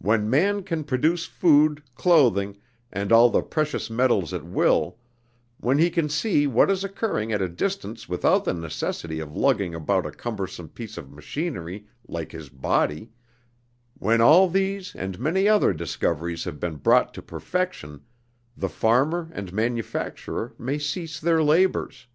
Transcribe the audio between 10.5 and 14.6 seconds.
piece of machinery like his body when all